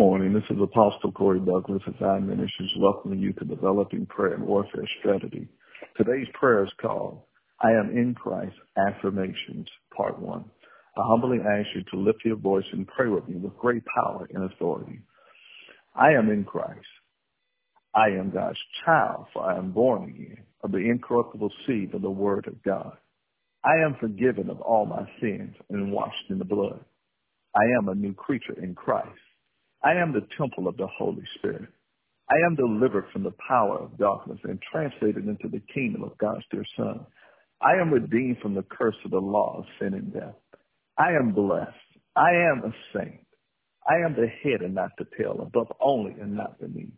morning. 0.00 0.32
This 0.32 0.44
is 0.48 0.56
Apostle 0.62 1.12
Corey 1.12 1.40
Douglas 1.40 1.82
of 1.86 1.92
Zion 2.00 2.26
Ministries 2.26 2.70
welcoming 2.78 3.18
you 3.18 3.34
to 3.34 3.44
Developing 3.44 4.06
Prayer 4.06 4.32
and 4.32 4.46
Warfare 4.46 4.88
Strategy. 4.98 5.46
Today's 5.94 6.26
prayer 6.32 6.64
is 6.64 6.70
called 6.80 7.20
I 7.60 7.72
Am 7.72 7.90
in 7.90 8.14
Christ 8.14 8.54
Affirmations, 8.78 9.68
Part 9.94 10.18
1. 10.18 10.42
I 10.96 11.00
humbly 11.06 11.40
ask 11.40 11.68
you 11.74 11.82
to 11.90 12.00
lift 12.00 12.20
your 12.24 12.36
voice 12.36 12.64
and 12.72 12.88
pray 12.88 13.08
with 13.08 13.28
me 13.28 13.36
with 13.36 13.54
great 13.58 13.82
power 13.94 14.26
and 14.32 14.50
authority. 14.50 15.00
I 15.94 16.12
am 16.12 16.30
in 16.30 16.44
Christ. 16.44 16.80
I 17.94 18.06
am 18.18 18.30
God's 18.30 18.56
child, 18.86 19.26
for 19.34 19.44
I 19.44 19.58
am 19.58 19.72
born 19.72 20.04
again 20.04 20.44
of 20.64 20.72
the 20.72 20.78
incorruptible 20.78 21.52
seed 21.66 21.92
of 21.92 22.00
the 22.00 22.08
Word 22.08 22.46
of 22.46 22.62
God. 22.62 22.96
I 23.62 23.84
am 23.84 23.98
forgiven 24.00 24.48
of 24.48 24.62
all 24.62 24.86
my 24.86 25.06
sins 25.20 25.54
and 25.68 25.92
washed 25.92 26.30
in 26.30 26.38
the 26.38 26.46
blood. 26.46 26.80
I 27.54 27.64
am 27.78 27.90
a 27.90 27.94
new 27.94 28.14
creature 28.14 28.58
in 28.62 28.74
Christ. 28.74 29.10
I 29.84 29.92
am 29.94 30.12
the 30.12 30.26
temple 30.38 30.68
of 30.68 30.76
the 30.76 30.88
Holy 30.88 31.24
Spirit. 31.38 31.68
I 32.30 32.36
am 32.46 32.56
delivered 32.56 33.06
from 33.12 33.24
the 33.24 33.34
power 33.48 33.78
of 33.78 33.98
darkness 33.98 34.38
and 34.44 34.60
translated 34.72 35.26
into 35.28 35.48
the 35.48 35.62
kingdom 35.74 36.04
of 36.04 36.18
God's 36.18 36.44
dear 36.50 36.64
Son. 36.76 37.06
I 37.62 37.74
am 37.80 37.92
redeemed 37.92 38.38
from 38.42 38.54
the 38.54 38.64
curse 38.64 38.96
of 39.04 39.12
the 39.12 39.20
law 39.20 39.58
of 39.58 39.64
sin 39.80 39.94
and 39.94 40.12
death. 40.12 40.36
I 40.98 41.12
am 41.12 41.32
blessed. 41.32 41.70
I 42.16 42.30
am 42.30 42.62
a 42.64 42.72
saint. 42.98 43.26
I 43.88 43.96
am 44.06 44.14
the 44.14 44.28
head 44.42 44.62
and 44.62 44.74
not 44.74 44.92
the 44.98 45.06
tail, 45.18 45.40
above 45.42 45.72
only 45.80 46.12
and 46.20 46.36
not 46.36 46.60
beneath. 46.60 46.92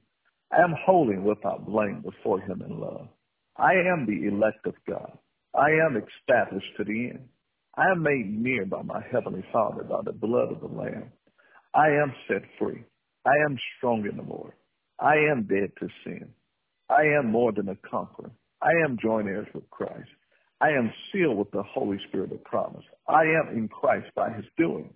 I 0.52 0.62
am 0.62 0.74
holy 0.84 1.14
and 1.14 1.24
without 1.24 1.66
blame 1.66 2.02
before 2.02 2.41
him 2.41 2.62
in 2.62 2.80
love. 2.80 3.08
I 3.56 3.72
am 3.74 4.06
the 4.06 4.28
elect 4.28 4.66
of 4.66 4.74
God. 4.88 5.19
I 5.55 5.70
am 5.70 5.96
established 5.96 6.77
to 6.78 6.84
the 6.84 7.10
end. 7.10 7.28
I 7.77 7.91
am 7.92 8.02
made 8.02 8.30
near 8.30 8.66
by 8.66 8.83
my 8.83 9.02
heavenly 9.12 9.44
Father 9.52 9.84
by 9.84 10.00
the 10.05 10.12
blood 10.12 10.52
of 10.52 10.60
the 10.60 10.66
Lamb. 10.69 11.12
I 11.74 11.88
am 11.88 12.14
set 12.28 12.42
free. 12.58 12.84
I 13.26 13.32
am 13.46 13.58
strong 13.76 14.06
in 14.10 14.16
the 14.16 14.22
Lord. 14.22 14.52
I 15.00 15.14
am 15.30 15.44
dead 15.44 15.72
to 15.80 15.88
sin. 16.05 16.28
I 16.91 17.02
am 17.19 17.30
more 17.30 17.52
than 17.52 17.69
a 17.69 17.77
conqueror. 17.88 18.33
I 18.62 18.70
am 18.84 18.98
joint 19.02 19.28
heirs 19.28 19.48
with 19.55 19.69
Christ. 19.70 20.10
I 20.60 20.70
am 20.70 20.92
sealed 21.12 21.38
with 21.38 21.50
the 21.52 21.62
Holy 21.62 21.98
Spirit 22.08 22.32
of 22.32 22.44
promise. 22.44 22.84
I 23.08 23.22
am 23.22 23.56
in 23.56 23.69
Christ 23.69 24.08
by 24.14 24.30
his 24.32 24.44
doing. 24.58 24.92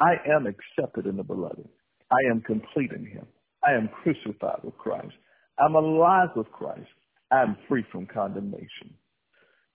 I 0.00 0.14
am 0.30 0.46
accepted 0.46 1.06
in 1.06 1.16
the 1.16 1.24
beloved. 1.24 1.68
I 2.10 2.30
am 2.30 2.40
complete 2.42 2.92
in 2.92 3.06
him. 3.06 3.26
I 3.64 3.72
am 3.72 3.88
crucified 3.88 4.60
with 4.62 4.78
Christ. 4.78 5.14
I'm 5.58 5.74
alive 5.74 6.30
with 6.36 6.50
Christ. 6.52 6.88
I 7.32 7.42
am 7.42 7.56
free 7.68 7.84
from 7.90 8.06
condemnation. 8.06 8.94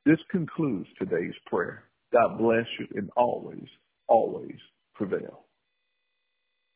This 0.06 0.20
concludes 0.32 0.88
today's 1.00 1.36
prayer. 1.48 1.86
God 2.14 2.38
bless 2.38 2.66
you 2.80 2.88
and 2.96 3.10
always, 3.18 3.68
always 4.08 4.58
prevail. 4.96 5.46